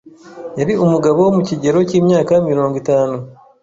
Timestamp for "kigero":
1.47-1.77